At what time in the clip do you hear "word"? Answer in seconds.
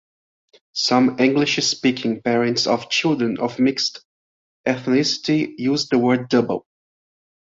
5.99-6.27